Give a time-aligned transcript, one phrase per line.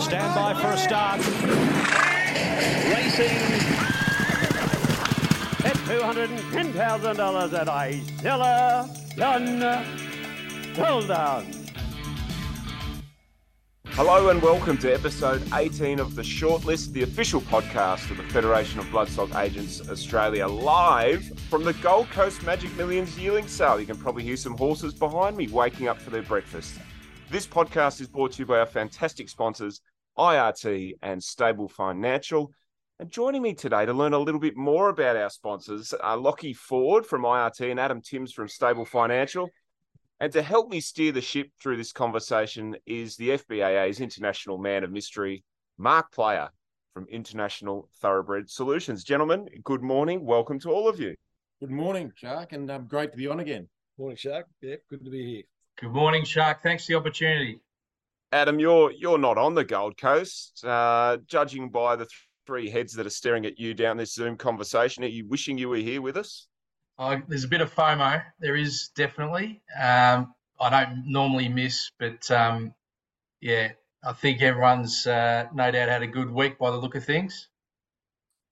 [0.00, 1.18] Stand by for a start.
[2.94, 3.36] Racing
[5.64, 9.60] at $210,000 at Isilla Done.
[10.78, 11.52] Well done.
[13.86, 18.78] Hello and welcome to episode 18 of the Shortlist, the official podcast of the Federation
[18.78, 23.80] of Bloodstock Agents Australia, live from the Gold Coast Magic Millions yearling sale.
[23.80, 26.78] You can probably hear some horses behind me waking up for their breakfast.
[27.30, 29.82] This podcast is brought to you by our fantastic sponsors,
[30.18, 32.52] IRT and Stable Financial.
[32.98, 36.54] And joining me today to learn a little bit more about our sponsors are Lockie
[36.54, 39.48] Ford from IRT and Adam Timms from Stable Financial.
[40.18, 44.82] And to help me steer the ship through this conversation is the FBAA's International Man
[44.82, 45.44] of Mystery,
[45.78, 46.48] Mark Player
[46.92, 49.04] from International Thoroughbred Solutions.
[49.04, 50.24] Gentlemen, good morning.
[50.24, 51.14] Welcome to all of you.
[51.60, 53.68] Good morning, Shark, and um, great to be on again.
[53.96, 54.46] Morning, Shark.
[54.60, 55.42] Yeah, good to be here.
[55.80, 56.64] Good morning, Shark.
[56.64, 57.60] Thanks for the opportunity.
[58.30, 60.62] Adam, you're you're not on the Gold Coast.
[60.64, 64.36] Uh, judging by the th- three heads that are staring at you down this Zoom
[64.36, 66.46] conversation, are you wishing you were here with us?
[66.98, 68.22] Uh, there's a bit of FOMO.
[68.40, 69.62] There is definitely.
[69.80, 72.74] Um, I don't normally miss, but um,
[73.40, 73.70] yeah,
[74.04, 77.48] I think everyone's uh, no doubt had a good week by the look of things.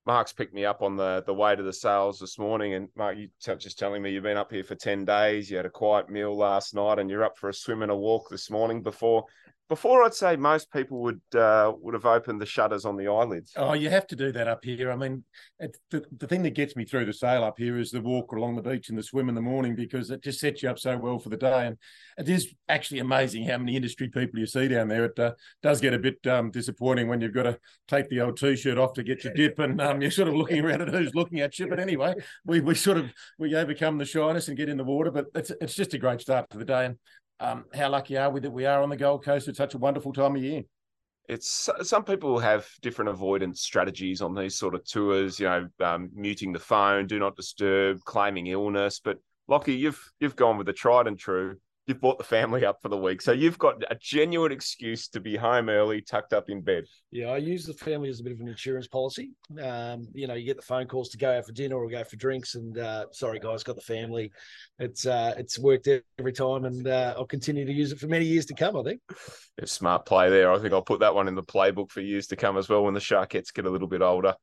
[0.07, 3.19] Mark's picked me up on the the way to the sales this morning, and Mark,
[3.19, 5.51] you t- just telling me you've been up here for ten days.
[5.51, 7.97] You had a quiet meal last night, and you're up for a swim and a
[7.97, 9.27] walk this morning before
[9.69, 13.53] before I'd say most people would uh, would have opened the shutters on the eyelids.
[13.57, 14.93] Oh, you have to do that up here.
[14.93, 15.25] I mean,
[15.91, 18.55] the, the thing that gets me through the sail up here is the walk along
[18.55, 20.97] the beach and the swim in the morning because it just sets you up so
[20.97, 21.67] well for the day.
[21.67, 21.77] And
[22.17, 25.07] it is actually amazing how many industry people you see down there.
[25.07, 28.37] It uh, does get a bit um, disappointing when you've got to take the old
[28.37, 31.15] t-shirt off to get your dip, and um, you're sort of looking around at who's
[31.15, 31.67] looking at you.
[31.67, 35.11] But anyway, we we sort of we overcome the shyness and get in the water.
[35.11, 36.87] But it's it's just a great start to the day.
[36.87, 36.97] And
[37.41, 39.79] um, how lucky are we that we are on the Gold Coast at such a
[39.79, 40.63] wonderful time of year?
[41.29, 45.41] It's some people have different avoidance strategies on these sort of tours.
[45.41, 49.01] You know, um, muting the phone, do not disturb, claiming illness.
[49.03, 49.19] But
[49.49, 52.89] Lockie, you've you've gone with the tried and true you've brought the family up for
[52.89, 53.23] the week.
[53.23, 56.85] So you've got a genuine excuse to be home early, tucked up in bed.
[57.11, 59.31] Yeah, I use the family as a bit of an insurance policy.
[59.63, 62.03] Um, you know, you get the phone calls to go out for dinner or go
[62.05, 64.33] for drinks, and uh, sorry guys, got the family.
[64.79, 65.89] It's uh, it's worked
[66.19, 68.77] every time, and uh, I'll continue to use it for many years to come.
[68.77, 69.01] I think.
[69.59, 70.51] Yeah, smart play there.
[70.53, 72.85] I think I'll put that one in the playbook for years to come as well
[72.85, 74.35] when the Sharkettes get a little bit older.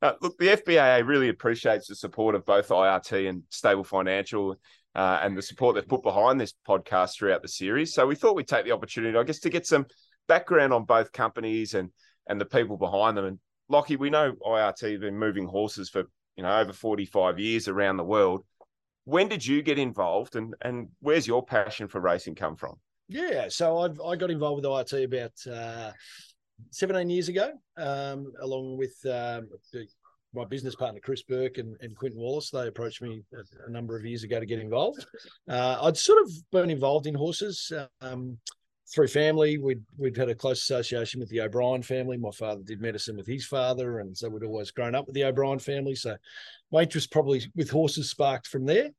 [0.00, 4.56] Uh, look, the FBAA really appreciates the support of both IRT and Stable Financial
[4.98, 7.94] uh, and the support they've put behind this podcast throughout the series.
[7.94, 9.86] So we thought we'd take the opportunity, I guess, to get some
[10.26, 11.90] background on both companies and
[12.26, 13.24] and the people behind them.
[13.24, 13.38] And
[13.68, 16.02] Lockie, we know IRT have been moving horses for
[16.36, 18.44] you know over 45 years around the world.
[19.04, 22.74] When did you get involved and and where's your passion for racing come from?
[23.06, 25.92] Yeah, so I've, I got involved with IRT about uh,
[26.72, 29.48] 17 years ago, um, along with um,
[30.34, 32.50] my business partner Chris Burke and, and Quinton Wallace.
[32.50, 35.06] They approached me a, a, number of years ago to get involved.
[35.48, 38.38] Uh, I'd sort of been involved in horses um,
[38.94, 39.58] through family.
[39.58, 42.16] We'd we'd had a close association with the O'Brien family.
[42.16, 45.24] My father did medicine with his father, and so we'd always grown up with the
[45.24, 45.94] O'Brien family.
[45.94, 46.16] So
[46.72, 48.90] my interest probably with horses sparked from there.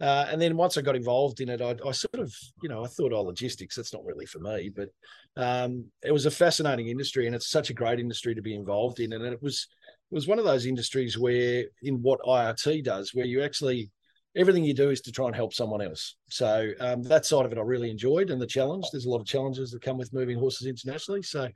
[0.00, 2.84] Uh, and then once I got involved in it, I, I, sort of, you know,
[2.84, 4.70] I thought, oh, logistics, that's not really for me.
[4.74, 4.90] But
[5.36, 9.00] um, it was a fascinating industry and it's such a great industry to be involved
[9.00, 9.12] in.
[9.12, 9.66] And it was
[10.10, 13.90] it was one of those industries where in what IRT does, where you actually
[14.36, 16.16] everything you do is to try and help someone else.
[16.30, 18.86] So um, that side of it I really enjoyed, and the challenge.
[18.90, 21.22] There's a lot of challenges that come with moving horses internationally.
[21.22, 21.48] So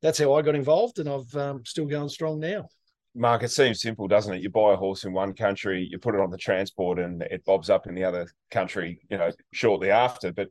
[0.00, 2.68] that's how I got involved, and I've um, still going strong now.
[3.14, 4.42] Mark, it seems simple, doesn't it?
[4.42, 7.44] You buy a horse in one country, you put it on the transport, and it
[7.44, 10.32] bobs up in the other country, you know, shortly after.
[10.32, 10.48] But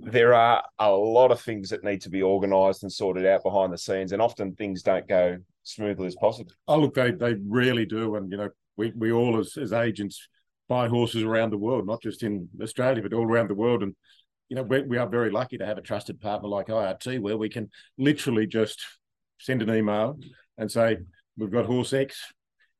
[0.00, 3.72] there are a lot of things that need to be organised and sorted out behind
[3.72, 6.50] the scenes, and often things don't go smoothly as possible.
[6.66, 10.28] Oh, look, they they really do, and you know, we we all as as agents
[10.68, 13.94] buy horses around the world, not just in Australia, but all around the world, and
[14.48, 17.36] you know, we, we are very lucky to have a trusted partner like IRT, where
[17.36, 18.82] we can literally just
[19.38, 20.18] send an email
[20.56, 20.98] and say,
[21.36, 22.32] "We've got horse X,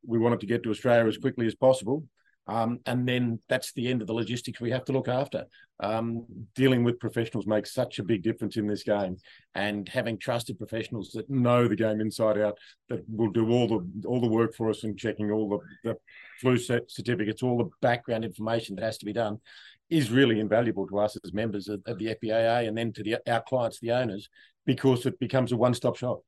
[0.06, 2.04] we want it to get to Australia as quickly as possible."
[2.48, 5.44] Um, and then that's the end of the logistics we have to look after.
[5.80, 6.24] Um,
[6.54, 9.18] dealing with professionals makes such a big difference in this game,
[9.54, 12.56] and having trusted professionals that know the game inside out,
[12.88, 15.96] that will do all the all the work for us and checking all the, the
[16.40, 19.38] flu certificates, all the background information that has to be done,
[19.90, 23.18] is really invaluable to us as members of, of the FBAA, and then to the,
[23.30, 24.28] our clients, the owners,
[24.64, 26.20] because it becomes a one-stop shop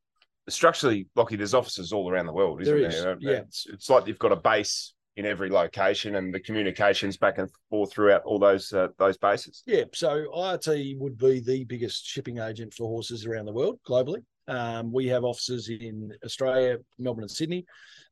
[0.48, 2.90] structurally, Lockie, there's offices all around the world, isn't there?
[2.90, 3.12] there?
[3.12, 3.18] Is.
[3.20, 3.30] Yeah.
[3.32, 7.48] It's, it's, like you've got a base in every location and the communications back and
[7.68, 9.62] forth throughout all those uh, those bases.
[9.66, 14.22] Yeah, so IRT would be the biggest shipping agent for horses around the world globally.
[14.48, 17.64] Um, we have offices in Australia, Melbourne, and Sydney.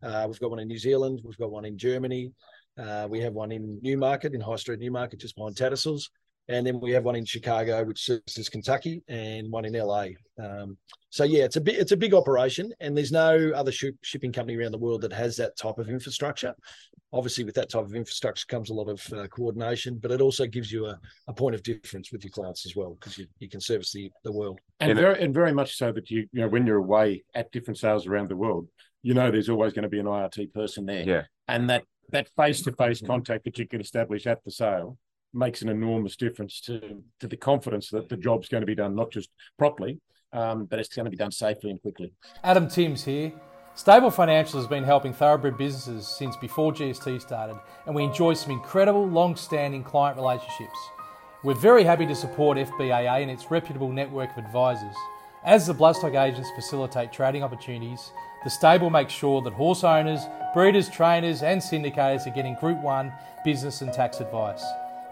[0.03, 1.21] Uh, we've got one in New Zealand.
[1.25, 2.31] We've got one in Germany.
[2.79, 6.11] Uh, we have one in Newmarket, in High Street Newmarket, just behind Tattersalls.
[6.49, 10.07] And then we have one in Chicago, which services Kentucky, and one in LA.
[10.43, 10.79] Um,
[11.11, 14.33] so yeah, it's a bit it's a big operation, and there's no other sh- shipping
[14.33, 16.55] company around the world that has that type of infrastructure.
[17.13, 20.47] Obviously, with that type of infrastructure comes a lot of uh, coordination, but it also
[20.47, 23.49] gives you a, a point of difference with your clients as well because you, you
[23.49, 24.59] can service the, the world.
[24.81, 27.79] And very and very much so that you you know when you're away at different
[27.79, 28.69] sales around the world,
[29.03, 31.05] you know there's always going to be an IRT person there.
[31.05, 31.23] Yeah.
[31.47, 34.99] And that that face to face contact that you can establish at the sale
[35.33, 38.95] makes an enormous difference to to the confidence that the job's going to be done
[38.95, 39.99] not just properly,
[40.33, 42.13] um, but it's going to be done safely and quickly.
[42.43, 43.33] Adam Timms here.
[43.75, 48.51] Stable Financial has been helping thoroughbred businesses since before GST started, and we enjoy some
[48.51, 50.77] incredible long standing client relationships.
[51.45, 54.97] We're very happy to support FBAA and its reputable network of advisors.
[55.45, 58.11] As the bloodstock agents facilitate trading opportunities,
[58.43, 60.23] the stable makes sure that horse owners,
[60.53, 63.13] breeders, trainers, and syndicators are getting Group 1
[63.45, 64.65] business and tax advice.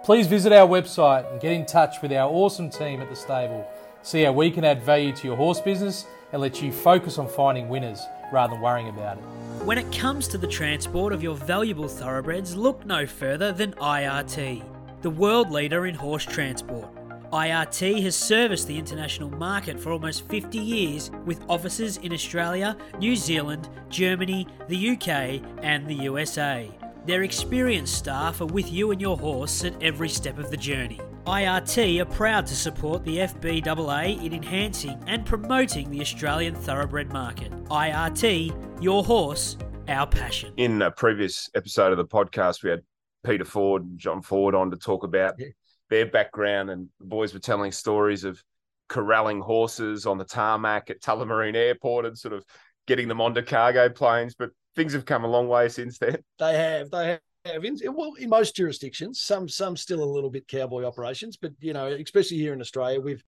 [0.07, 3.69] Please visit our website and get in touch with our awesome team at the stable.
[4.03, 7.27] See how we can add value to your horse business and let you focus on
[7.27, 8.01] finding winners
[8.33, 9.23] rather than worrying about it.
[9.65, 14.63] When it comes to the transport of your valuable thoroughbreds, look no further than IRT,
[15.03, 16.89] the world leader in horse transport.
[17.33, 23.17] IRT has serviced the international market for almost 50 years with offices in Australia, New
[23.17, 26.71] Zealand, Germany, the UK, and the USA.
[27.07, 31.01] Their experienced staff are with you and your horse at every step of the journey.
[31.25, 37.53] IRT are proud to support the FBAA in enhancing and promoting the Australian thoroughbred market.
[37.67, 39.57] IRT, your horse,
[39.87, 40.53] our passion.
[40.57, 42.83] In a previous episode of the podcast, we had
[43.25, 45.47] Peter Ford and John Ford on to talk about Yeah.
[45.91, 48.43] their background, and the boys were telling stories of
[48.89, 52.45] corralling horses on the tarmac at Tullamarine Airport and sort of
[52.89, 54.35] getting them onto cargo planes.
[54.35, 56.19] But things have come a long way since then.
[56.39, 56.91] They have.
[56.91, 57.65] They have.
[57.65, 61.73] In, well, in most jurisdictions, some some still a little bit cowboy operations, but you
[61.73, 63.23] know, especially here in Australia, we've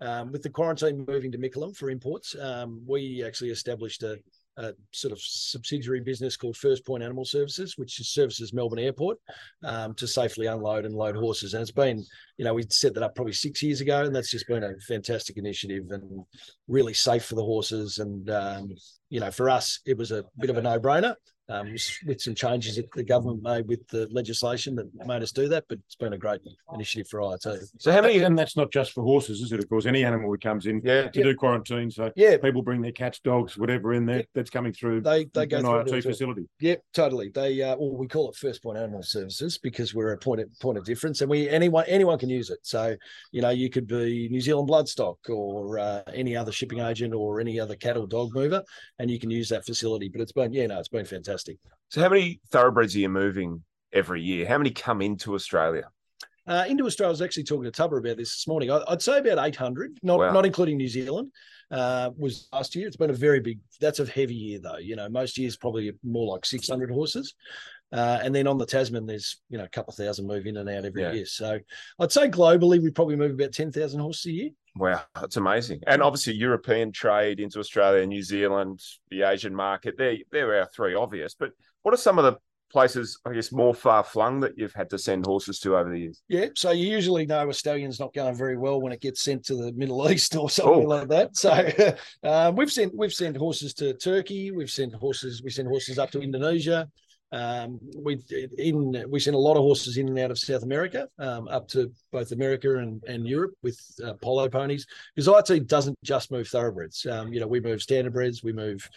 [0.00, 4.18] um, with the quarantine moving to Mickleham for imports, um, we actually established a,
[4.60, 9.18] a sort of subsidiary business called First Point Animal Services, which services Melbourne Airport
[9.64, 11.54] um, to safely unload and load horses.
[11.54, 12.04] And it's been,
[12.36, 14.74] you know, we set that up probably six years ago, and that's just been a
[14.86, 16.24] fantastic initiative and
[16.68, 17.98] really safe for the horses.
[17.98, 18.70] And um,
[19.08, 21.14] you know, for us, it was a bit of a no-brainer
[21.50, 21.72] um,
[22.06, 25.64] with some changes that the government made with the legislation that made us do that.
[25.68, 26.40] But it's been a great
[26.72, 27.70] initiative for IRT.
[27.78, 28.18] So how many?
[28.18, 29.58] And that's not just for horses, is it?
[29.58, 31.90] Of course, any animal that comes in Yeah, to do quarantine.
[31.90, 35.46] So Yeah, people bring their cats, dogs, whatever in there that's coming through they they
[35.46, 35.70] go an through.
[35.72, 36.12] IRT it all.
[36.12, 36.46] facility.
[36.60, 37.30] Yeah, totally.
[37.30, 40.48] They uh, well, we call it First Point Animal Services because we're a point of
[40.60, 42.60] point of difference, and we anyone anyone can use it.
[42.62, 42.96] So
[43.32, 47.40] you know, you could be New Zealand Bloodstock or uh, any other shipping agent or
[47.40, 48.62] any other cattle dog mover,
[48.98, 50.08] and you can use that facility.
[50.08, 51.39] But it's been yeah, no, it's been fantastic.
[51.88, 54.46] So how many thoroughbreds are you moving every year?
[54.46, 55.88] How many come into Australia?
[56.46, 58.70] Uh, into Australia, I was actually talking to Tubber about this this morning.
[58.70, 60.32] I, I'd say about 800, not Wow.
[60.32, 61.30] not including New Zealand.
[61.70, 62.88] Uh, was last year.
[62.88, 63.60] It's been a very big.
[63.80, 64.78] That's a heavy year though.
[64.78, 67.34] You know, most years probably more like 600 horses.
[67.92, 70.56] Uh, and then on the Tasman, there's you know a couple of thousand move in
[70.56, 71.12] and out every Yeah.
[71.12, 71.26] year.
[71.26, 71.60] So
[72.00, 74.50] I'd say globally we probably move about 10,000 horses a year.
[74.76, 75.80] Wow, that's amazing.
[75.86, 80.94] And obviously, European trade into Australia, New Zealand, the Asian market, they're, they're our three
[80.94, 81.34] obvious.
[81.34, 81.50] But
[81.82, 82.36] what are some of the
[82.70, 85.98] places, I guess, more far flung that you've had to send horses to over the
[85.98, 86.22] years?
[86.28, 89.44] Yeah, so you usually know a stallion's not going very well when it gets sent
[89.46, 90.88] to the Middle East or something Oh.
[90.88, 91.36] like that.
[91.36, 91.50] So
[92.22, 94.52] uh, we've sent we've sent horses to Turkey.
[94.52, 95.42] We've sent horses.
[95.42, 96.88] We sent horses up to Indonesia.
[97.32, 98.20] Um, we
[98.58, 101.68] in we send a lot of horses in and out of South America, um, up
[101.68, 104.86] to both America and, and Europe with uh, polo ponies.
[105.14, 107.06] Because IRT doesn't just move thoroughbreds.
[107.06, 108.88] Um, you know, we move standardbreds, we move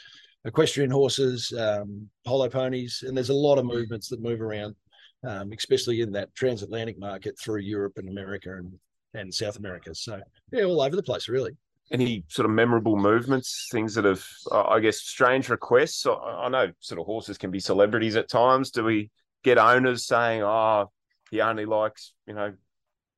[0.45, 4.75] equestrian horses, um, polo ponies, and there's a lot of movements that move around
[5.23, 8.73] um, especially in that transatlantic market through Europe and America and,
[9.13, 9.95] and South America.
[9.95, 10.19] So
[10.51, 11.55] yeah, all over the place, really.
[11.91, 16.05] Any sort of memorable movements, things that have, I guess, strange requests?
[16.05, 18.71] I, I know sort of horses can be celebrities at times.
[18.71, 19.11] Do we
[19.43, 20.91] get owners saying, oh,
[21.29, 22.53] he only likes, you know,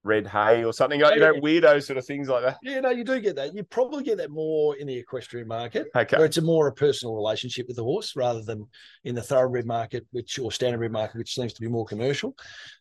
[0.06, 2.58] red hay or something like, you know, weirdo sort of things like that?
[2.62, 3.56] Yeah, no, you do get that.
[3.56, 6.16] You probably get that more in the equestrian market, Okay.
[6.16, 8.68] where it's a more a personal relationship with the horse rather than
[9.04, 12.36] in the thoroughbred market, which or standardbred market, which seems to be more commercial.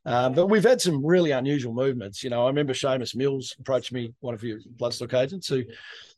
[0.04, 2.22] Um, but we've had some really unusual movements.
[2.22, 5.64] You know, I remember Seamus Mills approached me, one of your bloodstock agents, who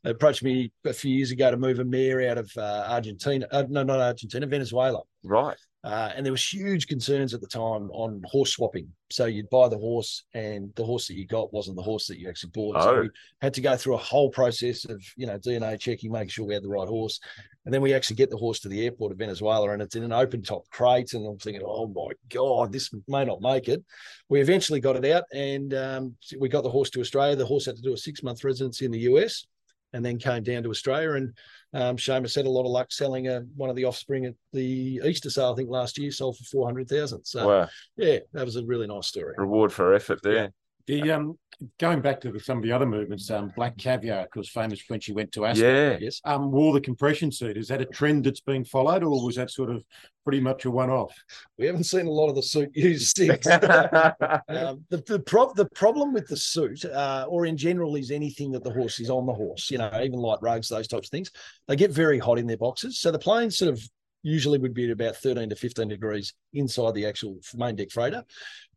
[0.05, 3.47] approached me a few years ago to move a mare out of uh, Argentina.
[3.53, 5.03] Uh, no, not Argentina, Venezuela.
[5.23, 5.57] Right.
[5.87, 8.89] Uh, and there was huge concerns at the time on horse swapping.
[9.09, 12.19] So you'd buy the horse, and the horse that you got wasn't the horse that
[12.19, 12.83] you actually bought.
[12.83, 13.01] So Oh.
[13.03, 16.45] we had to go through a whole process of you know DNA checking, making sure
[16.45, 17.21] we had the right horse,
[17.65, 20.03] and then we actually get the horse to the airport of Venezuela, and it's in
[20.03, 21.13] an open top crate.
[21.13, 23.85] And I'm thinking, oh my god, this may not make it.
[24.29, 27.37] We eventually got it out, and um, we got the horse to Australia.
[27.37, 29.47] The horse had to do a six month residency in the US,
[29.93, 31.13] and then came down to Australia.
[31.13, 31.33] And
[31.77, 35.01] um, Seamus had a lot of luck selling a, one of the offspring at the
[35.05, 37.25] Easter sale, I think last year, sold for four hundred thousand.
[37.25, 39.35] So wow, yeah, that was a really nice story.
[39.37, 40.53] reward for effort there.
[40.87, 41.39] The um,
[41.81, 45.01] going back to the, some of the other movements, um, Black Caviar, was famous when
[45.01, 45.65] she went to Ascot.
[45.65, 45.97] Yeah.
[46.01, 46.21] Yes.
[46.25, 47.57] Um, wore the compression suit.
[47.57, 49.83] Is that a trend that's been followed, or was that sort of
[50.25, 51.13] pretty much a one-off?
[51.59, 53.47] We haven't seen a lot of the suit used since.
[53.47, 58.53] um, the the, prob- the problem with the suit, uh, or in general, is anything
[58.53, 59.71] that the horse is on the horse.
[59.71, 61.31] You know, even light rugs, those types of things.
[61.69, 62.99] They get very hot in their boxes.
[62.99, 63.83] So the plane sort of
[64.23, 68.25] usually would be at about thirteen to fifteen degrees inside the actual main deck freighter,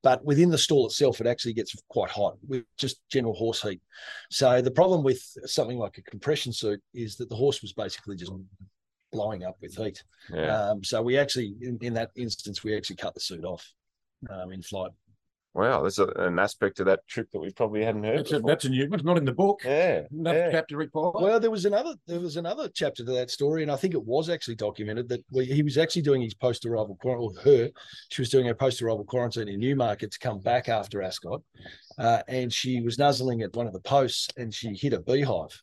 [0.02, 3.82] but within the stall itself, it actually gets quite hot with just general horse heat.
[4.30, 8.16] So the problem with something like a compression suit is that the horse was basically
[8.16, 8.32] just
[9.12, 10.04] blowing up with heat.
[10.34, 10.70] yeah.
[10.70, 13.70] Um, so we actually, in, in that instance, we actually cut the suit off
[14.30, 14.92] um, in flight.
[15.56, 18.20] Wow, there's a, an aspect of that trip that we probably hadn't heard.
[18.20, 19.00] That's a, that's a new one.
[19.00, 19.62] It's not in the book.
[19.66, 20.52] yeah, Enough yeah.
[20.52, 21.16] chapter required.
[21.16, 24.04] Well, there was another there was another chapter to that story, and I think it
[24.04, 27.20] was actually documented that we, he was actually doing his post arrival quarantine.
[27.20, 27.70] Or her,
[28.10, 31.42] she was doing her post arrival quarantine in Newmarket to come back after Ascot,
[31.98, 35.60] uh, and she was nuzzling at one of the posts, and she hit a beehive,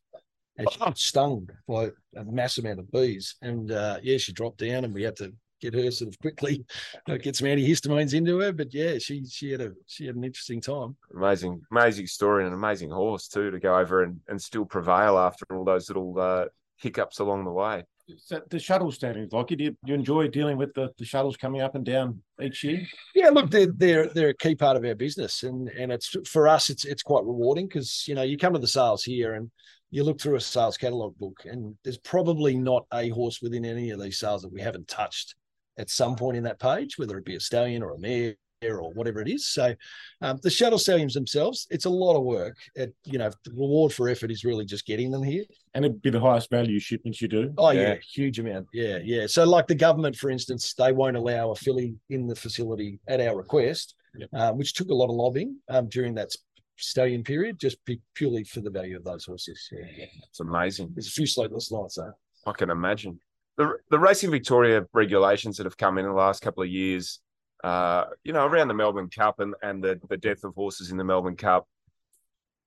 [0.58, 4.58] and she got stung by a mass amount of bees, and uh, yeah, she dropped
[4.58, 6.64] down, and we had to get her sort of quickly
[7.08, 8.52] uh, get some antihistamines into her.
[8.52, 10.96] But yeah, she she had a she had an interesting time.
[11.14, 15.18] amazing, amazing story and an amazing horse too to go over and, and still prevail
[15.18, 16.46] after all those little uh,
[16.76, 17.84] hiccups along the way.
[18.18, 21.60] So the shuttle standings, like you, do you enjoy dealing with the, the shuttles coming
[21.60, 22.86] up and down each year?
[23.16, 26.46] Yeah, look, they're they're they're a key part of our business, and and it's for
[26.46, 29.50] us, it's it's quite rewarding because you know you come to the sales here and
[29.90, 33.90] you look through a sales catalog book, and there's probably not a horse within any
[33.90, 35.34] of these sales that we haven't touched
[35.78, 38.90] at some point in that page, whether it be a stallion or a mare or
[38.94, 39.46] whatever it is.
[39.46, 39.74] So
[40.22, 42.56] um, the shuttle stallions themselves, it's a lot of work.
[42.74, 45.44] It, you know, the reward for effort is really just getting them here.
[45.74, 47.52] And it'd be the highest value shipments you do.
[47.58, 47.80] Oh yeah.
[47.80, 47.94] Yeah.
[48.14, 48.66] huge amount.
[48.72, 49.26] Yeah, yeah.
[49.26, 53.20] So like the government, for instance, they won't allow a filly in the facility at
[53.20, 54.28] our request, Yep.
[54.32, 56.30] um, which took a lot of lobbying um, during that
[56.78, 59.68] stallion period, just be purely for the value of those horses.
[59.70, 60.06] Yeah.
[60.30, 60.90] It's amazing.
[60.94, 62.12] There's a few sleepless nights though.
[62.46, 63.20] I can imagine.
[63.56, 67.20] The the Racing Victoria regulations that have come in the last couple of years,
[67.64, 70.96] uh, you know, around the Melbourne Cup and, and the, the death of horses in
[70.96, 71.66] the Melbourne Cup,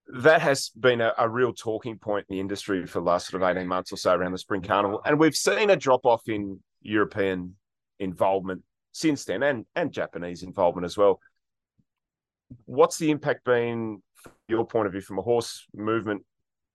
[0.08, 3.44] that has been a, a real talking point in the industry for the last sort
[3.44, 5.02] of 18 months or so around the Spring Carnival.
[5.06, 7.56] And we've seen a drop off in European
[8.00, 11.20] involvement since then and, and Japanese involvement as well.
[12.66, 16.24] What's the impact been from your point of view, from a horse movement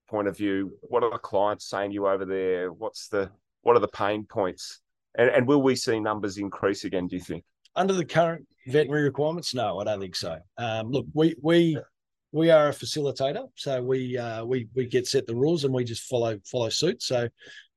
[0.08, 0.78] point of view?
[0.82, 2.72] What are the clients saying to you over there?
[2.72, 3.30] What's the
[3.64, 4.80] what are the pain points?
[5.16, 7.08] And, and will we see numbers increase again?
[7.08, 7.44] Do you think?
[7.76, 10.38] Under the current veterinary requirements, no, I don't think so.
[10.56, 11.78] Um, look, we we
[12.32, 15.84] we are a facilitator, so we uh, we we get set the rules and we
[15.84, 17.02] just follow follow suit.
[17.02, 17.28] So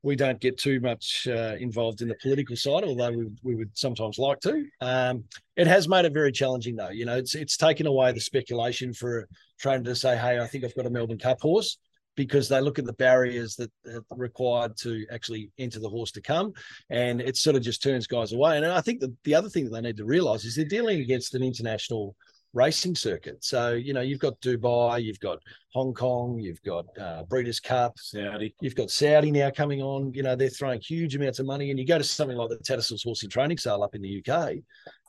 [0.04, 3.72] we don't get too much uh, involved in the political side, although we, we would
[3.78, 4.66] sometimes like to.
[4.80, 5.26] Um,
[5.56, 6.90] it has made it very challenging, though.
[6.90, 9.26] You know, it's it's taken away the speculation for a
[9.60, 11.78] trainer to say, "Hey, I think I've got a Melbourne Cup horse,"
[12.18, 16.22] because they look at the barriers that are required to actually enter the horse to
[16.22, 16.52] come,
[16.90, 18.58] and it sort of just turns guys away.
[18.58, 21.00] And I think that the other thing that they need to realise is they're dealing
[21.00, 22.16] against an international
[22.58, 23.44] racing circuit.
[23.44, 25.40] So you know, you've got Dubai, you've got
[25.74, 28.56] Hong Kong, you've got uh, Breeders' Cup, Saudi.
[28.62, 30.12] You've got Saudi now coming on.
[30.14, 31.70] You know, they're throwing huge amounts of money.
[31.70, 34.24] And you go to something like the Tattersalls Horse and Training Sale up in the
[34.26, 34.56] UK,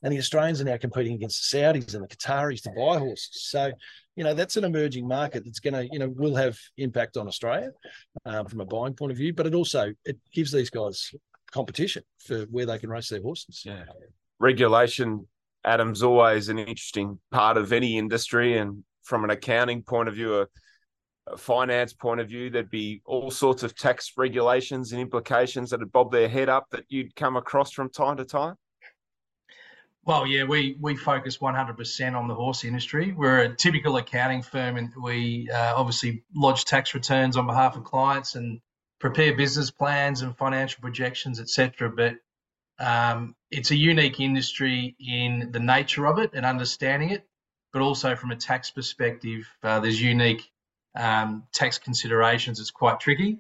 [0.02, 3.31] and the Australians are now competing against the Saudis and the Qataris to buy horses.
[3.50, 3.73] So,
[4.14, 7.26] you know, that's an emerging market that's going to, you know, will have impact on
[7.26, 7.71] Australia
[8.26, 11.14] um, from a buying point of view, but it also it gives these guys
[11.50, 13.62] competition for where they can race their horses.
[13.64, 13.85] Yeah.
[14.38, 15.26] Regulation,
[15.68, 18.56] Adam's always an interesting part of any industry.
[18.56, 20.46] And from an accounting point of view, a,
[21.26, 25.80] a finance point of view, there'd be all sorts of tax regulations and implications that
[25.80, 28.54] would bob their head up that you'd come across from time to time.
[30.04, 33.12] Well, yeah, we we focus 100% on the horse industry.
[33.12, 37.84] We're a typical accounting firm, and we uh, obviously lodge tax returns on behalf of
[37.84, 38.58] clients and
[39.00, 41.90] prepare business plans and financial projections, etc.
[41.94, 42.14] But
[42.78, 47.26] um, it's a unique industry in the nature of it and understanding it,
[47.73, 50.50] but also from a tax perspective, uh, there's unique
[50.97, 52.61] um, tax considerations.
[52.61, 53.38] It's quite tricky.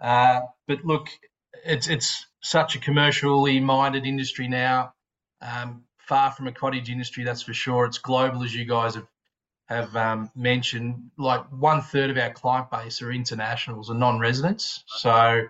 [0.00, 1.08] Uh, but look,
[1.64, 4.92] it's it's such a commercially minded industry now
[5.42, 7.86] Um, far from a cottage industry, that's for sure.
[7.86, 9.08] It's global, as you guys have
[9.68, 11.10] have um, mentioned.
[11.18, 14.84] Like one third of our client base are internationals and non-residents.
[14.86, 15.48] So,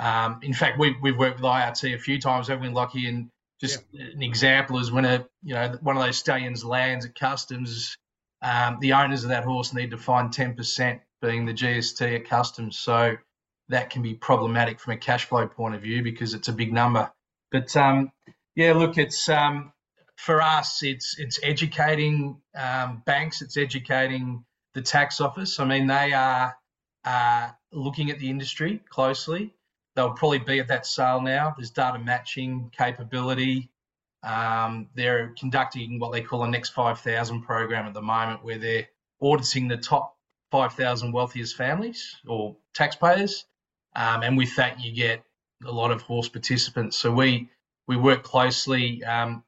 [0.00, 3.06] um, in fact, we, we've worked with IRT a few times, haven't we, Lockie?
[3.06, 3.28] And
[3.60, 4.06] just yeah.
[4.14, 7.94] an example is when a you know one of those stallions lands at customs,
[8.40, 12.24] um, the owners of that horse need to find ten percent, being the GST at
[12.24, 12.78] customs.
[12.78, 13.16] So
[13.68, 16.72] that can be problematic from a cash flow point of view because it's a big
[16.72, 17.12] number.
[17.52, 18.10] But um,
[18.56, 19.70] yeah, look, it's um,
[20.16, 25.60] for us, it's it's educating um, banks, it's educating the tax office.
[25.60, 26.56] I mean, they are
[27.04, 29.52] uh, looking at the industry closely.
[29.94, 31.54] They'll probably be at that sale now.
[31.56, 33.70] There's data matching capability.
[34.22, 38.88] Um, they're conducting what they call a next 5,000 program at the moment, where they're
[39.22, 40.16] auditing the top
[40.50, 43.46] 5,000 wealthiest families or taxpayers
[43.96, 45.22] um, and with that, you get
[45.66, 46.96] a lot of horse participants.
[46.96, 47.48] So we
[47.86, 49.42] we work closely, um,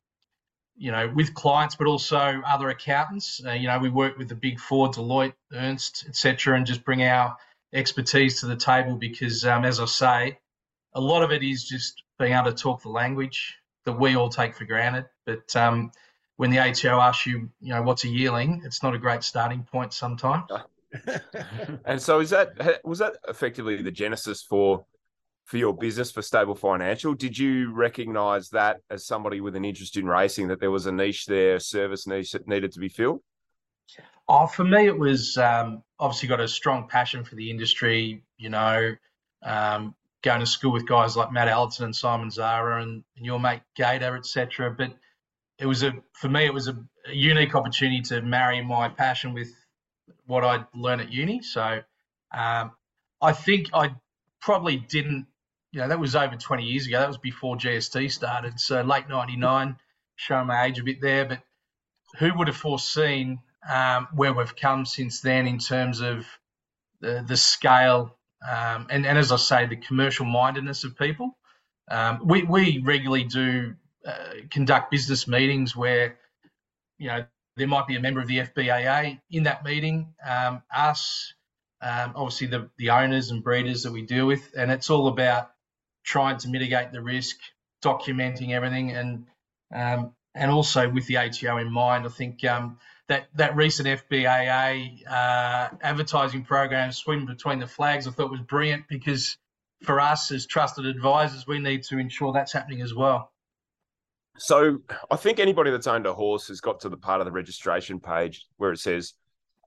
[0.77, 3.41] you know, with clients, but also other accountants.
[3.45, 7.03] Uh, you know, we work with the big four, Deloitte, Ernst, etc., and just bring
[7.05, 7.37] our
[7.75, 10.39] expertise to the table because, um, as I say,
[10.95, 14.29] a lot of it is just being able to talk the language that we all
[14.29, 15.07] take for granted.
[15.27, 15.91] But um,
[16.37, 19.63] when the ATO asks you, you know, what's a yearling, it's not a great starting
[19.65, 20.51] point sometimes.
[21.85, 24.85] and so is that was that effectively the genesis for
[25.45, 29.97] for your business for stable financial did you recognize that as somebody with an interest
[29.97, 32.91] in racing that there was a niche there a service niche that needed to be
[32.91, 33.21] filled
[34.29, 38.49] oh for me it was um, obviously got a strong passion for the industry you
[38.49, 38.95] know
[39.43, 43.41] um, going to school with guys like matt Allerton and simon zara and, and your
[43.41, 44.93] mate gator etc but
[45.59, 46.77] it was a for me it was a,
[47.09, 49.53] a unique opportunity to marry my passion with
[50.27, 51.43] what I'd learned at uni.
[51.43, 51.81] So
[52.33, 52.73] um,
[53.21, 53.95] I think I
[54.41, 55.27] probably didn't,
[55.73, 56.99] you know, that was over 20 years ago.
[57.01, 58.61] That was before GST started.
[58.61, 59.77] So late 99,
[60.17, 61.25] showing my age a bit there.
[61.25, 61.41] But
[62.19, 66.27] who would have foreseen um, where we've come since then in terms of
[67.01, 68.17] the, the scale
[68.49, 71.37] um, and, and, as I say, the commercial mindedness of people?
[71.89, 73.75] Um, we, we regularly do
[74.07, 76.17] uh, conduct business meetings where,
[76.99, 77.25] you know,
[77.57, 81.35] there might be a member of the FBAA in that meeting, um, us,
[81.83, 85.51] um, obviously the, the owners and breeders that we deal with, and it's all about
[86.05, 87.37] trying to mitigate the risk,
[87.85, 89.27] documenting everything, and
[89.75, 92.07] um, and also with the ATO in mind.
[92.07, 98.11] I think um, that that recent FBAA uh, advertising program, swim between the flags, I
[98.11, 99.37] thought was brilliant because
[99.83, 103.33] for us as trusted advisors, we need to ensure that's happening as well.
[104.39, 104.79] So
[105.11, 108.01] I think anybody that's owned a horse has got to the part of the registration
[108.01, 109.15] page where it says,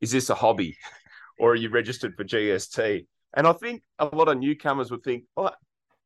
[0.02, 0.78] "Is this a hobby,
[1.40, 5.26] or are you registered for GST?" And I think a lot of newcomers would think,
[5.36, 5.56] "Well,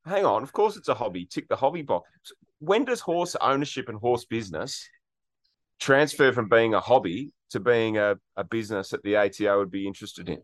[0.05, 1.25] hang on, of course it's a hobby.
[1.25, 2.09] Tick the hobby box."
[2.59, 4.89] When does horse ownership and horse business
[5.79, 9.87] transfer from being a hobby to being a, a business that the ATO would be
[9.87, 10.41] interested in?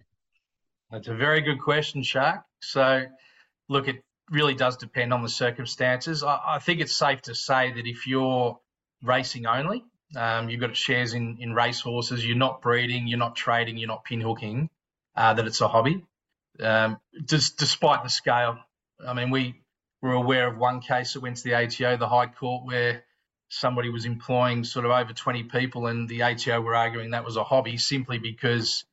[0.91, 2.43] That's a very good question, Shark.
[2.61, 3.05] So,
[3.69, 6.23] look, it really does depend on the circumstances.
[6.23, 8.59] I, I think it's safe to say that if you're
[9.01, 9.83] racing only,
[10.15, 13.87] um, you've got shares in, in race horses, you're not breeding, you're not trading, you're
[13.87, 14.69] not pinhooking,
[15.15, 16.05] uh, that it's a hobby.
[16.59, 18.57] Um, just, despite the scale,
[19.05, 19.61] I mean, we
[20.01, 23.03] were aware of one case that went to the ATO, the High Court, where
[23.55, 27.37] somebody was employing sort of over 20 people, and the ATO were arguing that was
[27.37, 28.85] a hobby simply because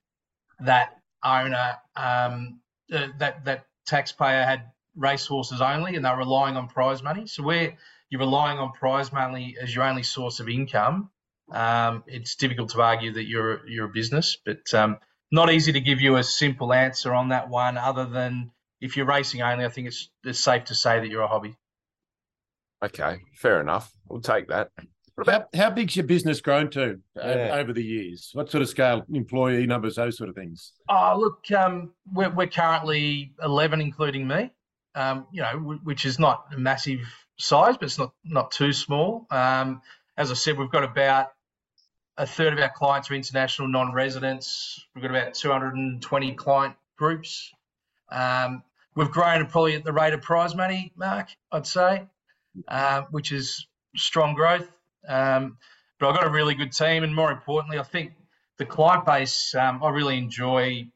[0.60, 2.60] that owner, um,
[2.92, 7.26] uh, that that taxpayer had racehorses only and they're relying on prize money.
[7.26, 7.76] So where
[8.10, 11.10] you're relying on prize money as your only source of income,
[11.50, 14.36] um, it's difficult to argue that you're you're a business.
[14.44, 14.98] But um,
[15.30, 19.06] not easy to give you a simple answer on that one, other than if you're
[19.06, 21.56] racing only, I think it's it's safe to say that you're a hobby.
[22.82, 23.92] Okay, fair enough.
[24.08, 24.70] We'll take that.
[25.26, 27.50] How, how big's your business grown to yeah.
[27.52, 28.30] over the years?
[28.32, 30.72] What sort of scale, employee numbers, those sort of things?
[30.88, 34.50] Oh, look, um, we're, we're currently 11, including me
[34.94, 37.00] um, you know, which is not a massive
[37.38, 39.26] size, but it's not not too small.
[39.30, 39.82] Um,
[40.16, 41.32] as I said, we've got about
[42.18, 44.84] a third of our clients are international non-residents.
[44.94, 47.50] We've got about 220 client groups.
[48.10, 48.62] Um,
[48.94, 52.06] we've grown probably at the rate of prize money, Mark, I'd say,
[52.68, 54.70] uh, which is strong growth.
[55.08, 55.58] Um,
[55.98, 58.12] but I've got a really good team, and more importantly, I think
[58.58, 60.86] the client base um, I really enjoy.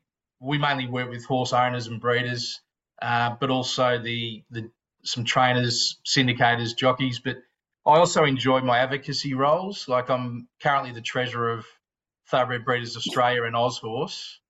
[0.41, 2.61] We mainly work with horse owners and breeders
[3.03, 4.71] uh, but also the the
[5.05, 7.21] some trainers, syndicators, jockeys.
[7.21, 7.37] But
[7.87, 9.89] I also enjoy my advocacy roles.
[9.89, 11.67] Like I'm currently the treasurer of
[12.29, 14.41] Thoroughbred Breeders Australia and Aushorse,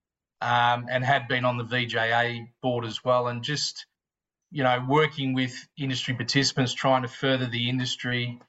[0.41, 3.29] um, and had been on the VJA board as well.
[3.29, 3.87] And just
[4.51, 8.41] you know, working with industry participants, trying to further the industry,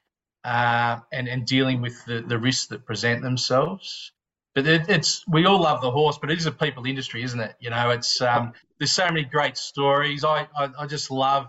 [0.44, 4.12] uh, and and dealing with the the risks that present themselves.
[4.54, 7.40] But it, it's we all love the horse, but it is a people industry, isn't
[7.40, 7.54] it?
[7.60, 10.24] You know, it's um, there's so many great stories.
[10.24, 11.48] I I, I just love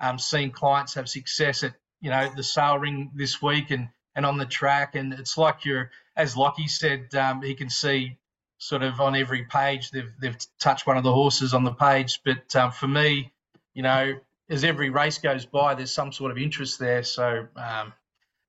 [0.00, 4.26] um, seeing clients have success at you know the sale ring this week and and
[4.26, 8.18] on the track, and it's like you're as Lockie said, um, he can see
[8.58, 12.20] sort of on every page they've they've touched one of the horses on the page.
[12.24, 13.32] But um, for me,
[13.74, 14.14] you know,
[14.50, 17.02] as every race goes by, there's some sort of interest there.
[17.02, 17.92] So um,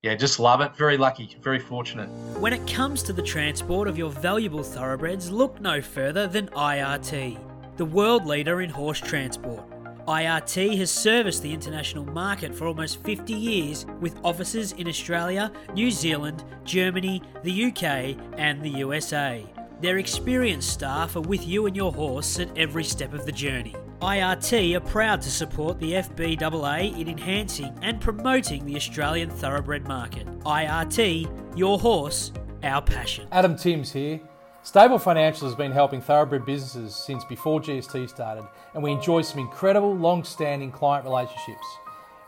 [0.02, 0.76] yeah, just love it.
[0.76, 2.08] Very lucky, very fortunate.
[2.40, 7.40] When it comes to the transport of your valuable thoroughbreds, look no further than IRT,
[7.78, 9.64] the world leader in horse transport.
[10.08, 15.90] IRT has serviced the international market for almost 50 years with offices in Australia, New
[15.90, 19.44] Zealand, Germany, the UK, and the USA.
[19.82, 23.76] Their experienced staff are with you and your horse at every step of the journey.
[24.02, 30.28] IRT are proud to support the FBAA in enhancing and promoting the Australian thoroughbred market.
[30.40, 33.26] IRT, your horse, our passion.
[33.32, 34.20] Adam Timms here.
[34.64, 39.40] Stable Financial has been helping thoroughbred businesses since before GST started, and we enjoy some
[39.40, 41.66] incredible long standing client relationships.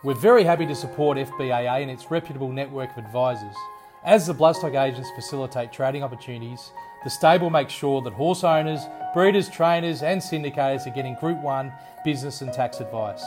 [0.04, 3.56] We're very happy to support FBAA and its reputable network of advisors.
[4.06, 6.72] As the bloodstock agents facilitate trading opportunities,
[7.04, 8.82] the stable makes sure that horse owners,
[9.14, 11.72] breeders, trainers, and syndicators are getting Group 1
[12.04, 13.24] business and tax advice.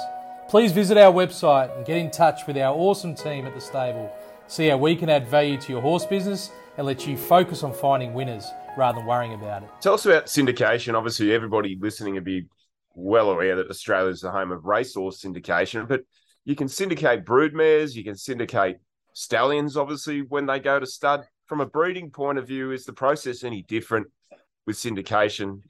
[0.49, 4.13] Please visit our website and get in touch with our awesome team at the stable.
[4.49, 7.73] See how we can add value to your horse business and let you focus on
[7.73, 9.69] finding winners rather than worrying about it.
[9.81, 10.95] Tell us about syndication.
[10.95, 12.47] Obviously, everybody listening would be
[12.95, 16.03] well aware that Australia is the home of racehorse syndication, but
[16.45, 18.79] you can syndicate broodmares, you can syndicate
[19.13, 21.27] stallions, obviously, when they go to stud.
[21.51, 24.07] From a breeding point of view, is the process any different
[24.69, 25.63] with syndication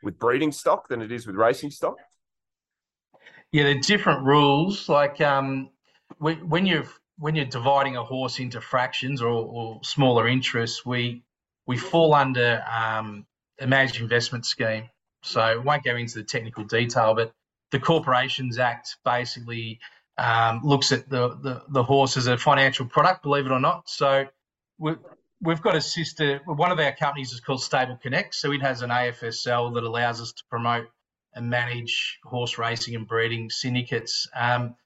[0.00, 1.96] with breeding stock than it is with racing stock?
[3.50, 4.88] Yeah, they're different rules.
[4.88, 5.70] Like um,
[6.18, 6.86] when, when you're
[7.18, 11.24] when you're dividing a horse into fractions or, or smaller interests, we
[11.66, 13.26] we fall under um,
[13.58, 14.88] a managed investment scheme.
[15.24, 17.32] So I won't go into the technical detail, but
[17.72, 19.80] the Corporations Act basically
[20.16, 23.88] um, looks at the, the, the horse as a financial product, believe it or not.
[23.88, 24.26] So
[24.78, 24.94] we,
[25.44, 28.34] we've got a sister, one of our companies is called Stable Connect.
[28.34, 30.86] So it has an AFSL that allows us to promote
[31.34, 34.28] and manage horse racing and breeding syndicates.
[34.34, 34.76] Um,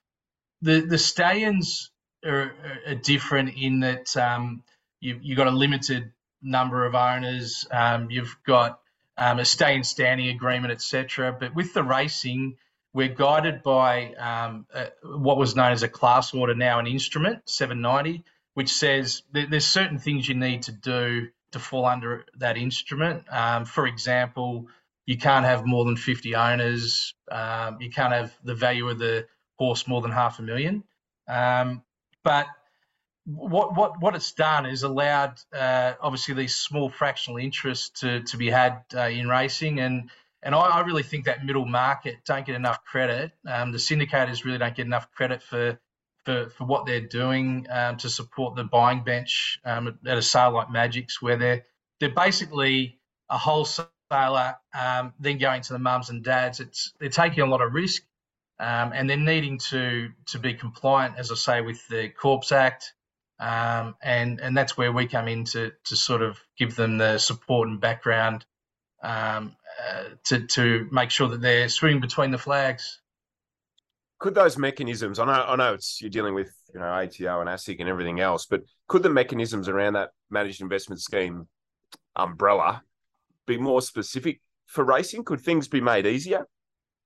[0.61, 1.90] the, the stallions
[2.25, 2.53] are,
[2.87, 4.62] are different in that um,
[5.01, 7.66] you, you've got a limited number of owners.
[7.71, 8.81] Um, you've got
[9.16, 11.37] um, a stay in standing agreement, etc.
[11.38, 12.57] But with the racing,
[12.92, 17.49] we're guided by um, uh, what was known as a class order, now an instrument
[17.49, 18.25] 790,
[18.59, 23.23] which says th- there's certain things you need to do to fall under that instrument.
[23.31, 24.66] Um, for example,
[25.07, 27.14] you can't have more than 50 owners.
[27.31, 29.29] Um, you can't have the value of the
[29.61, 30.83] horse more than half a million.
[31.29, 31.85] Um,
[32.25, 32.49] but
[33.27, 38.37] what what what it's done is allowed uh, obviously these small fractional interests to to
[38.37, 40.11] be had uh, in racing and
[40.42, 43.31] and I, I, really think that middle market don't get enough credit.
[43.47, 45.79] Um, the syndicators really don't get enough credit for
[46.24, 50.52] for, for what they're doing um, to support the buying bench um, at a sale
[50.52, 51.64] like Magic's, where they're
[52.00, 52.98] they're basically
[53.31, 56.61] a wholesaler, um, then going to the mums and dads.
[56.61, 58.02] It's they're taking a lot of risk,
[58.61, 62.94] um, and they're needing to to be compliant, as I say, with the Corps Act.
[63.40, 67.18] Um, and and that's where we come in to to sort of give them the
[67.18, 68.44] support and background
[69.02, 69.57] um,
[69.88, 73.00] uh, to to make sure that they're swimming between the flags.
[74.18, 75.18] Could those mechanisms?
[75.18, 78.20] I know I know it's you're dealing with you know ATO and ASIC and everything
[78.20, 81.46] else, but could the mechanisms around that managed investment scheme
[82.16, 82.83] umbrella
[83.46, 85.24] be more specific for racing?
[85.24, 86.46] Could things be made easier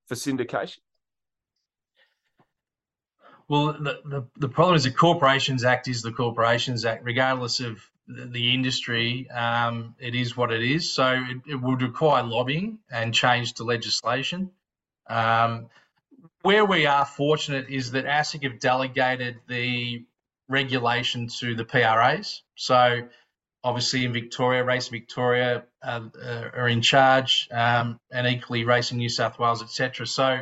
[0.06, 0.78] for syndication?
[3.48, 7.82] Well, the, the, the problem is the Corporations Act is the Corporations Act, regardless of
[8.08, 9.28] the, industry.
[9.30, 10.92] Um, it is what it is.
[10.92, 14.50] So it, it, would require lobbying and change to legislation.
[15.08, 15.66] Um,
[16.42, 20.04] where we are fortunate is that ASIC have delegated the
[20.48, 22.42] regulation to the PRAs.
[22.56, 23.08] So
[23.64, 26.08] obviously in Victoria, Race Victoria uh,
[26.54, 30.06] are in charge, um, and equally Racing New South Wales, etc.
[30.06, 30.40] So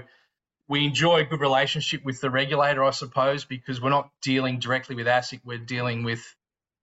[0.69, 4.97] we enjoy a good relationship with the regulator, I suppose, because we're not dealing directly
[4.97, 6.23] with ASIC, we're dealing with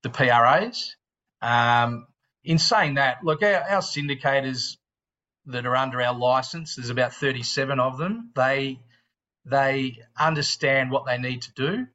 [0.03, 0.95] the PRAs.
[1.41, 2.07] Um,
[2.43, 4.77] in saying that, look, our, our, syndicators
[5.45, 8.31] that are under our license, there's about 37 of them.
[8.35, 8.79] They
[9.49, 11.87] they understand what they need to do.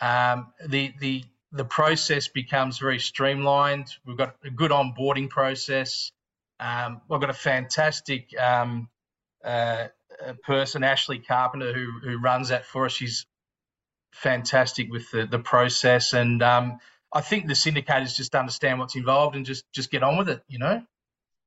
[0.00, 3.88] Um, the the the process becomes very streamlined.
[4.04, 6.12] We've got a good onboarding process.
[6.60, 8.88] Um, we've got a fantastic um,
[9.44, 9.88] uh,
[10.44, 12.92] person, Ashley Carpenter, who who runs that for us.
[12.92, 13.26] She's
[14.12, 16.14] fantastic with the, the process.
[16.14, 16.78] And um,
[17.12, 20.42] I think the syndicators just understand what's involved and just, just get on with it,
[20.48, 20.82] you know?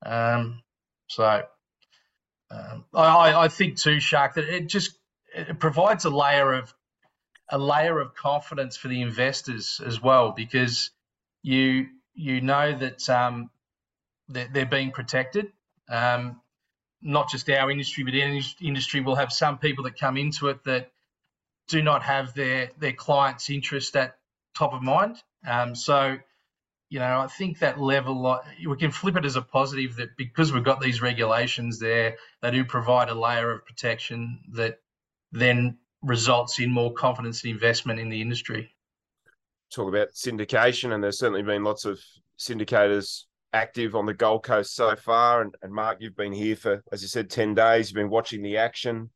[0.05, 0.63] Um,
[1.07, 1.43] so
[2.51, 4.98] um, I, I think too, Shark, that it just
[5.47, 6.73] it provides a layer of
[7.49, 10.91] a layer of confidence for the investors as well because
[11.41, 13.49] you you know that um,
[14.27, 15.51] they're, they're being protected.
[15.89, 16.41] Um,
[17.01, 20.63] not just our industry, but any industry will have some people that come into it
[20.65, 20.91] that
[21.69, 24.17] do not have their their clients' interest at
[24.55, 25.15] top of mind.
[25.47, 26.17] Um, so,
[26.89, 30.51] you know, I think that level we can flip it as a positive that because
[30.51, 34.79] we've got these regulations there, they do provide a layer of protection that
[35.31, 38.73] then results in more confidence and investment in the industry.
[39.73, 41.99] Talk about syndication, and there's certainly been lots of
[42.39, 45.41] syndicators active on the Gold Coast so far.
[45.41, 47.89] And, and Mark, you've been here for, as you said, 10 days.
[47.89, 49.09] You've been watching the action.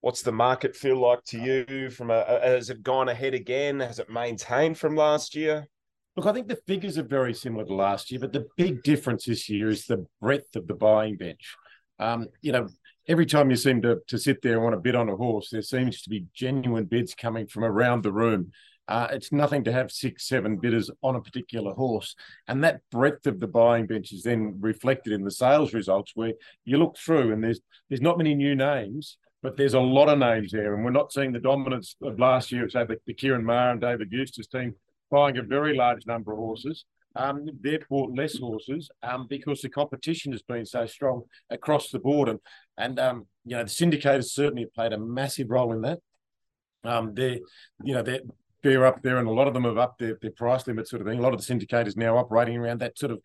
[0.00, 1.90] What's the market feel like to you?
[1.90, 3.80] From a, a, has it gone ahead again?
[3.80, 5.68] Has it maintained from last year?
[6.16, 9.26] Look, I think the figures are very similar to last year, but the big difference
[9.26, 11.54] this year is the breadth of the buying bench.
[11.98, 12.68] Um, you know,
[13.10, 15.50] every time you seem to, to sit there and want to bid on a horse,
[15.50, 18.52] there seems to be genuine bids coming from around the room.
[18.86, 22.14] Uh, it's nothing to have six, seven bidders on a particular horse.
[22.46, 26.34] And that breadth of the buying bench is then reflected in the sales results where
[26.64, 30.18] you look through and there's there's not many new names, but there's a lot of
[30.18, 30.74] names there.
[30.74, 33.80] And we're not seeing the dominance of last year, say the, the Ciaron Maher and
[33.80, 34.76] David Eustace team
[35.10, 36.84] buying a very large number of horses.
[37.16, 41.98] Um, they've bought less horses um, because the competition has been so strong across the
[41.98, 42.28] board.
[42.28, 42.38] And,
[42.78, 45.98] and um, you know, the syndicators certainly played a massive role in that.
[46.84, 47.38] Um, they're,
[47.82, 48.20] you know, they're,
[48.62, 51.02] they're up there, and a lot of them have upped their, their price limit sort
[51.02, 51.18] of thing.
[51.18, 53.20] A lot of the syndicators now operating around that sort of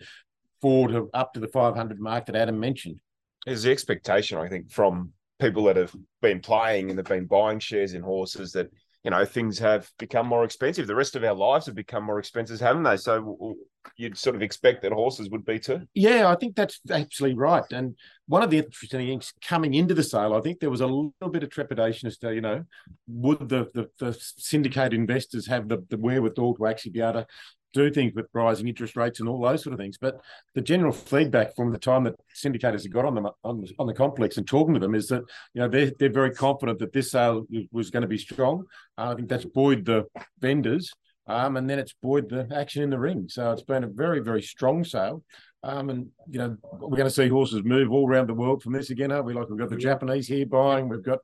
[0.62, 3.00] four to up to the 500 mark that Adam mentioned.
[3.46, 7.60] Is the expectation, I think, from people that have been playing and have been buying
[7.60, 8.68] shares in horses that
[9.06, 10.88] you know things have become more expensive.
[10.88, 12.98] The rest of our lives have become more expensive, haven't they?
[12.98, 13.56] So
[13.98, 15.82] you'd sort of expect that horses would be too.
[15.94, 17.64] Yeah, I think that's absolutely right.
[17.72, 17.96] And
[18.28, 21.30] one of the interesting things coming into the sale, I think there was a little
[21.32, 22.64] bit of trepidation as to you know
[23.08, 27.28] would the the, the syndicate investors have the, the wherewithal to actually be able to
[27.76, 29.98] do things with rising interest rates and all those sort of things.
[30.00, 30.22] But
[30.54, 33.94] the general feedback from the time that syndicators have got on them on, on the
[33.94, 37.12] complex and talking to them is that you know they're they're very confident that this
[37.12, 38.64] sale was going to be strong.
[38.98, 40.06] Uh, I think that's buoyed the
[40.40, 40.92] vendors.
[41.28, 43.26] Um, and then it's buoyed the action in the ring.
[43.30, 45.24] So it's been a very, very strong sale.
[45.66, 48.72] Um, and you know we're going to see horses move all around the world from
[48.72, 49.34] this again, aren't we?
[49.34, 51.20] Like we've got the Japanese here buying, we've got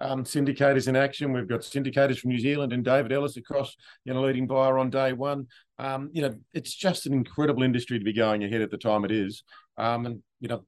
[0.00, 4.12] um, syndicators in action, we've got syndicators from New Zealand and David Ellis across, you
[4.12, 5.46] know, leading buyer on day one.
[5.78, 9.06] Um, you know, it's just an incredible industry to be going ahead at the time
[9.06, 9.42] it is.
[9.78, 10.64] Um, and you know,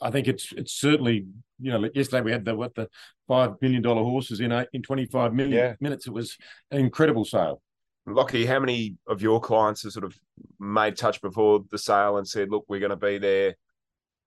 [0.00, 1.26] I think it's it's certainly
[1.60, 2.88] you know yesterday we had the what the
[3.28, 5.74] five billion dollar horses in in twenty five million yeah.
[5.78, 6.06] minutes.
[6.06, 6.38] It was
[6.70, 7.60] an incredible sale.
[8.06, 10.18] Lockie, how many of your clients have sort of
[10.58, 13.56] made touch before the sale and said, "Look, we're going to be there,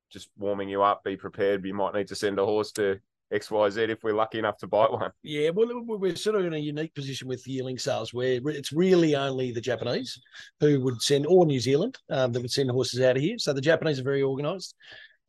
[0.10, 1.04] just warming you up.
[1.04, 1.64] Be prepared.
[1.64, 3.00] We might need to send a horse to
[3.32, 6.46] X, Y, Z if we're lucky enough to buy one." Yeah, well, we're sort of
[6.46, 10.22] in a unique position with yearling sales where it's really only the Japanese
[10.62, 13.38] who would send, or New Zealand, um, that would send horses out of here.
[13.38, 14.74] So the Japanese are very organised.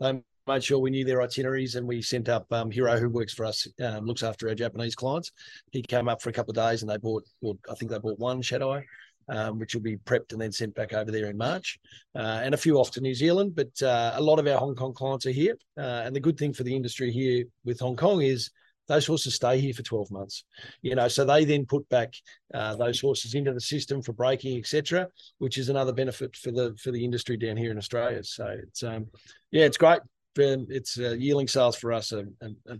[0.00, 3.34] Um, made sure we knew their itineraries and we sent up um, Hiro, who works
[3.34, 5.32] for us, um, looks after our Japanese clients.
[5.72, 7.98] He came up for a couple of days and they bought, well, I think they
[7.98, 8.82] bought one Shadow,
[9.28, 11.78] um, which will be prepped and then sent back over there in March,
[12.14, 13.54] uh, and a few off to New Zealand.
[13.56, 15.56] But uh, a lot of our Hong Kong clients are here.
[15.76, 18.50] Uh, and the good thing for the industry here with Hong Kong is
[18.88, 20.44] those horses stay here for 12 months
[20.80, 22.14] you know so they then put back
[22.54, 26.72] uh, those horses into the system for breaking etc which is another benefit for the
[26.80, 29.06] for the industry down here in australia so it's um
[29.50, 29.98] yeah it's great
[30.36, 32.78] been it's uh, yearling sales for us a, a, a,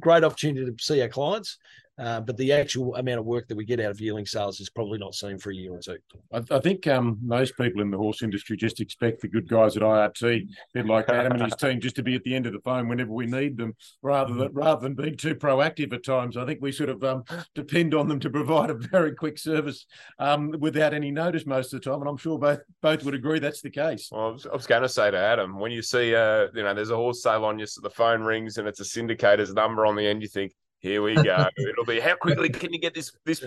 [0.00, 1.58] great opportunity to see our clients
[1.98, 4.68] uh, but the actual amount of work that we get out of yearling sales is
[4.68, 5.96] probably not seen for a year or two.
[6.32, 9.76] I, I think um, most people in the horse industry just expect the good guys
[9.76, 12.46] at IRT, a bit like Adam and his team, just to be at the end
[12.46, 16.04] of the phone whenever we need them, rather than rather than being too proactive at
[16.04, 16.36] times.
[16.36, 19.86] I think we sort of um, depend on them to provide a very quick service
[20.18, 23.38] um, without any notice most of the time, and I'm sure both both would agree
[23.38, 24.10] that's the case.
[24.12, 26.74] Well, I was, was going to say to Adam, when you see, uh, you know,
[26.74, 29.86] there's a horse sale on you, so the phone rings and it's a syndicator's number
[29.86, 30.52] on the end, you think
[30.86, 31.46] here we go.
[31.56, 33.44] It'll be how quickly can you get this this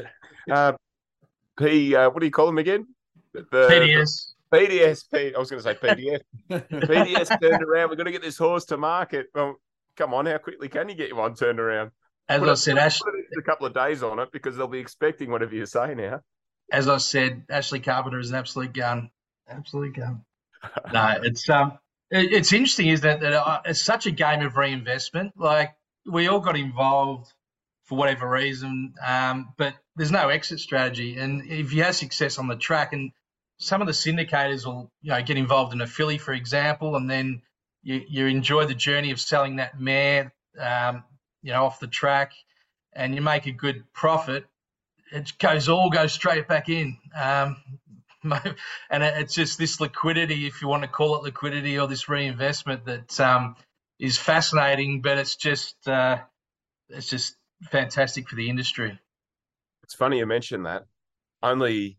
[0.52, 0.74] uh,
[1.58, 1.96] P?
[1.96, 2.88] Uh, what do you call them again?
[3.34, 4.34] The, PDS.
[4.52, 5.04] PDS.
[5.14, 6.22] P, I was going to say PDF.
[6.50, 7.90] PDS turned around.
[7.90, 9.28] We're going to get this horse to market.
[9.34, 9.56] Well,
[9.96, 11.92] come on, how quickly can you get your one turned around?
[12.28, 15.32] As put I said, Ashley, a couple of days on it because they'll be expecting
[15.32, 16.22] whatever you say now.
[16.72, 19.10] As I said, Ashley Carpenter is an absolute gun.
[19.48, 20.24] Absolute gun.
[20.94, 21.80] no, it's um,
[22.12, 25.34] it, it's interesting, is that that uh, it's such a game of reinvestment.
[25.38, 25.74] Like
[26.10, 27.32] we all got involved
[27.86, 28.94] for whatever reason.
[29.06, 31.18] Um, but there's no exit strategy.
[31.18, 33.12] And if you have success on the track, and
[33.58, 37.10] some of the syndicators will, you know, get involved in a filly, for example, and
[37.10, 37.42] then
[37.82, 41.04] you, you enjoy the journey of selling that mare, um,
[41.42, 42.34] you know, off the track,
[42.94, 44.46] and you make a good profit.
[45.12, 46.98] It goes all goes straight back in.
[47.20, 47.58] Um,
[48.24, 52.86] and it's just this liquidity, if you want to call it liquidity, or this reinvestment
[52.86, 53.56] that um,
[54.00, 55.02] is fascinating.
[55.02, 56.20] But it's just uh,
[56.90, 57.36] it's just
[57.72, 59.00] fantastic for the industry.
[59.84, 60.86] It's funny you mentioned that.
[61.42, 61.98] Only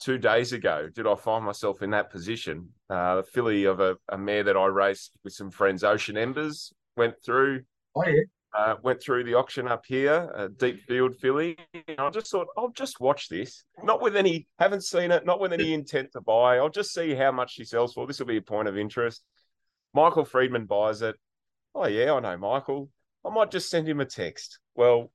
[0.00, 2.70] two days ago did I find myself in that position.
[2.90, 6.72] Uh, the filly of a, a mare that I raced with some friends, Ocean Embers,
[6.96, 7.62] went through.
[7.94, 8.22] Oh yeah.
[8.54, 11.56] Uh, went through the auction up here, a deep field filly.
[11.88, 13.64] And I just thought, I'll just watch this.
[13.82, 16.58] Not with any, haven't seen it, not with any intent to buy.
[16.58, 18.06] I'll just see how much she sells for.
[18.06, 19.22] This will be a point of interest.
[19.94, 21.16] Michael Freedman buys it.
[21.74, 22.90] Oh, yeah, I know Michael.
[23.24, 24.58] I might just send him a text.
[24.74, 25.10] Well,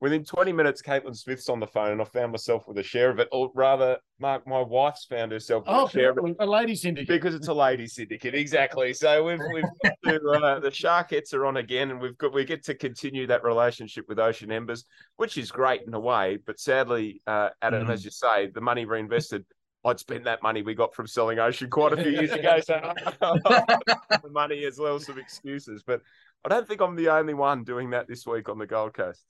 [0.00, 3.10] within 20 minutes, Caitlin Smith's on the phone, and I found myself with a share
[3.10, 3.28] of it.
[3.32, 6.74] Or rather, Mark, my wife's found herself with Oh, a share of it a lady
[6.74, 7.08] syndicate.
[7.08, 8.34] because it's a lady syndicate.
[8.34, 8.92] Exactly.
[8.92, 12.44] So we've we've got to, uh, the Sharkettes are on again, and we've got we
[12.44, 14.84] get to continue that relationship with Ocean Embers,
[15.16, 16.38] which is great in a way.
[16.44, 17.90] But sadly, uh, Adam, Mhm.
[17.92, 19.44] as you say, the money reinvested.
[19.86, 22.58] I'd spent that money we got from selling Ocean quite a few years ago.
[22.66, 22.80] So
[23.20, 25.82] the money as well as some excuses.
[25.86, 26.02] But
[26.44, 29.24] I don't think I'm the only one doing that this week on the Gold Coast.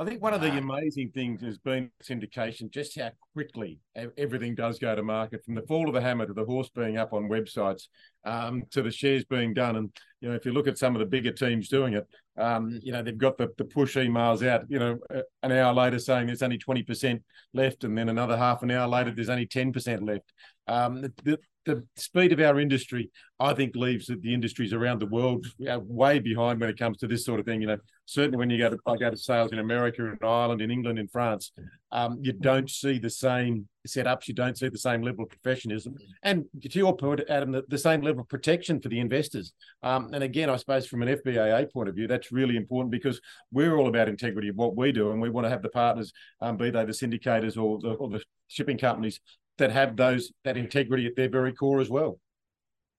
[0.00, 3.80] I think one of the amazing things has been syndication, just how quickly
[4.16, 6.98] everything does go to market, from the fall of the hammer to the horse being
[6.98, 7.88] up on websites,
[8.24, 9.74] um, to the shares being done.
[9.74, 12.06] And you know, if you look at some of the bigger teams doing it,
[12.36, 14.98] um, you know, they've got the, the push emails out, you know,
[15.42, 17.20] an hour later saying there's only twenty percent
[17.52, 20.32] left, and then another half an hour later there's only ten percent left.
[20.68, 25.46] Um, the, the speed of our industry, I think, leaves the, industries around the world
[25.58, 27.60] way behind when it comes to this sort of thing.
[27.60, 30.62] You know, certainly when you go to I go to sales in America, in Ireland,
[30.62, 31.52] in England, in France,
[31.92, 34.28] um, you don't see the same setups.
[34.28, 37.78] You don't see the same level of professionalism, and to your point, Adam, the, the
[37.78, 39.52] same level of protection for the investors.
[39.82, 43.20] Um, and again, I suppose from an FBAA point of view, that's really important because
[43.52, 46.12] we're all about integrity of what we do, and we want to have the partners,
[46.40, 49.20] um, be they the syndicators or the, or the shipping companies,
[49.58, 52.18] that have those that integrity at their very core as well.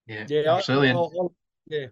[0.07, 0.91] Yeah, Yeah, absolutely.
[0.91, 1.27] I, I, I,
[1.67, 1.85] yeah.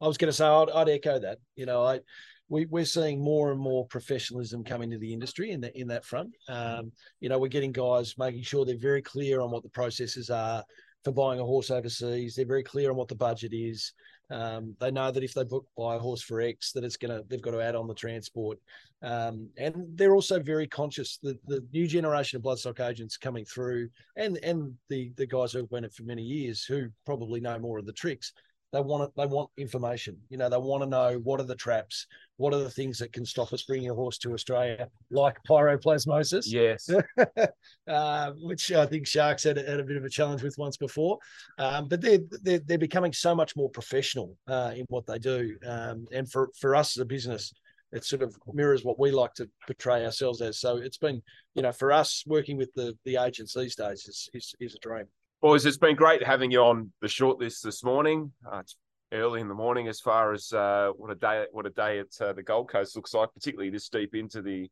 [0.00, 1.38] I was going to say I'd, I'd echo that.
[1.56, 2.00] You know, I
[2.48, 6.04] we we're seeing more and more professionalism come into the industry in that in that
[6.04, 6.30] front.
[6.48, 10.30] Um, you know, we're getting guys making sure they're very clear on what the processes
[10.30, 10.62] are
[11.04, 12.34] for buying a horse overseas.
[12.34, 13.92] They're very clear on what the budget is.
[14.34, 17.22] Um, they know that if they book buy a horse for X, that it's gonna
[17.28, 18.58] they've got to add on the transport.
[19.00, 23.90] Um, and they're also very conscious that the new generation of bloodstock agents coming through,
[24.16, 27.78] and and the the guys who've been it for many years, who probably know more
[27.78, 28.32] of the tricks.
[28.74, 29.10] They want it.
[29.16, 30.18] They want information.
[30.30, 32.08] You know, they want to know what are the traps,
[32.38, 36.42] what are the things that can stop us bringing a horse to Australia, like piroplasmosis
[36.46, 36.90] Yes.
[37.88, 41.18] uh, which I think Sharks had, had a bit of a challenge with once before.
[41.56, 45.56] Um, but they're, they're they're becoming so much more professional uh, in what they do,
[45.64, 47.52] um, and for for us as a business,
[47.92, 50.58] it sort of mirrors what we like to portray ourselves as.
[50.58, 51.22] So it's been,
[51.54, 54.78] you know, for us working with the the agents these days is is, is a
[54.80, 55.06] dream.
[55.44, 58.32] Boys, it's been great having you on the shortlist this morning.
[58.50, 58.78] Uh, it's
[59.12, 62.06] early in the morning as far as uh, what a day what a day at
[62.18, 64.70] uh, the Gold Coast looks like, particularly this deep into the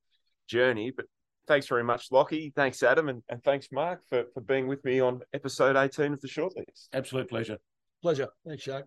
[0.49, 0.91] journey.
[0.91, 1.05] But
[1.47, 2.55] thanks very much, Lockie.
[2.57, 6.23] Thanks, Adam, and, and thanks, Mark, for, for being with me on episode 18 of
[6.23, 6.89] the shortlist.
[6.95, 7.59] Absolute pleasure.
[8.01, 8.29] Pleasure.
[8.47, 8.87] Thanks, Shark.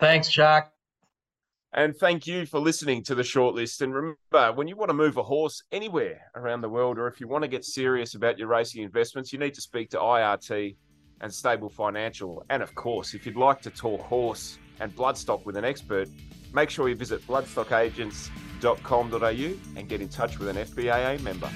[0.00, 0.70] Thanks, Shark.
[1.74, 3.82] And thank you for listening to the shortlist.
[3.82, 7.20] And remember, when you want to move a horse anywhere around the world, or if
[7.20, 10.76] you want to get serious about your racing investments, you need to speak to IRT
[11.20, 12.44] and Stable Financial.
[12.50, 16.08] And of course, if you'd like to talk horse and bloodstock with an expert,
[16.52, 21.50] make sure you visit bloodstockagents.com.au and get in touch with an FBAA member.